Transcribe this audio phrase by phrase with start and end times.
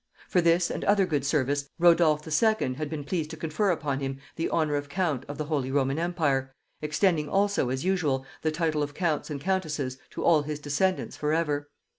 [0.27, 3.99] For this and other good service, Rodolph the Second had been pleased to confer upon
[3.99, 8.49] him the honor of count of the holy Roman empire, extending also, as usual, the
[8.49, 11.69] title of counts and countesses to all his descendants for ever.